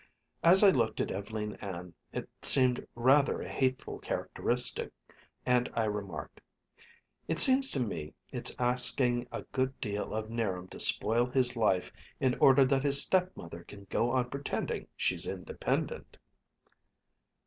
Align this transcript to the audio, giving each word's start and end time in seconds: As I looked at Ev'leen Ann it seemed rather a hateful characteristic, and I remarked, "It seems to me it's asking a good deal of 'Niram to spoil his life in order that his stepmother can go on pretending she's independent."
As 0.43 0.63
I 0.63 0.71
looked 0.71 0.99
at 0.99 1.11
Ev'leen 1.11 1.53
Ann 1.61 1.93
it 2.11 2.27
seemed 2.41 2.87
rather 2.95 3.39
a 3.39 3.47
hateful 3.47 3.99
characteristic, 3.99 4.91
and 5.45 5.69
I 5.75 5.83
remarked, 5.83 6.41
"It 7.27 7.39
seems 7.39 7.69
to 7.69 7.79
me 7.79 8.15
it's 8.31 8.55
asking 8.57 9.27
a 9.31 9.43
good 9.51 9.79
deal 9.79 10.15
of 10.15 10.27
'Niram 10.27 10.69
to 10.69 10.79
spoil 10.79 11.27
his 11.27 11.55
life 11.55 11.91
in 12.19 12.33
order 12.39 12.65
that 12.65 12.81
his 12.81 12.99
stepmother 12.99 13.63
can 13.63 13.85
go 13.91 14.09
on 14.09 14.31
pretending 14.31 14.87
she's 14.97 15.27
independent." 15.27 16.17